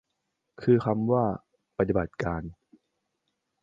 [0.61, 1.23] คือคำว่า
[1.77, 2.41] ปฏิบัติการ